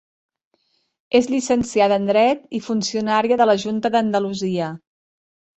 [1.19, 4.73] És llicenciada en Dret i funcionària de la Junta d'Andalusia.